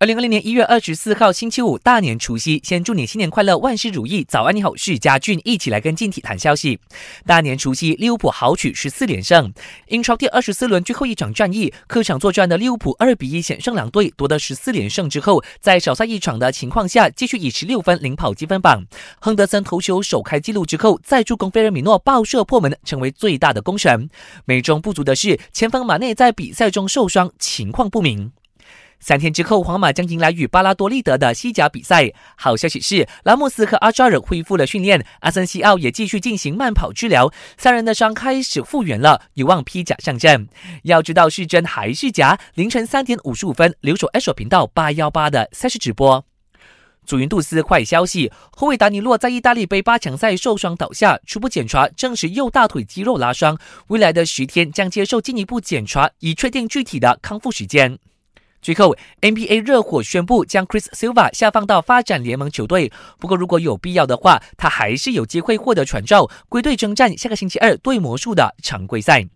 [0.00, 4.24] 二零二零年一月二十四号星期五，大年除夕，先祝你新年快乐，万事如意。
[4.24, 6.80] 早安，你好，是嘉俊，一起来跟进体坛消息。
[7.24, 9.52] 大年除夕，利物浦豪取十四连胜。
[9.86, 18.84] 英超第二十四轮最后一场战役，客场作战的利物浦二比一险胜两队，夺得十四连胜之后，在少赛一场的情况下，继续以十六分领跑积分榜。
[19.20, 24.10] 亨德森头球首开纪录之后，再助攻菲尔米诺爆射破门，成为最大的功臣。
[24.44, 28.32] 美中不足的是，前锋马内在比赛中受伤，情况不明。
[29.04, 32.10] 三天之后，皇马将迎来与巴拉多利德的西甲比赛。
[32.36, 40.48] 好消息是，拉莫斯和阿扎尔恢复了训练，阿森西奥也继续进行慢跑治疗，三人的伤开始复原了，有望披甲上阵。
[40.84, 42.38] 要知道是真还是假？
[42.54, 46.24] 凌晨三点五十五分，留守 S 频道八幺八的赛事直播。
[47.04, 57.98] 祖云杜斯坏消息，后卫达尼洛在意大利杯八强赛受伤倒下，初步检查证实右大腿肌肉拉伤，未来的十天将接受进一步检查，以确定具体的康复时间。
[58.64, 62.90] 最后，NBA 热火宣布将 Chris Silva 下放到发展联盟球队。
[63.20, 69.28] 不过，如果有必要的话，他还是有机会获得传召，归队征战下个星期二对魔术的常规赛。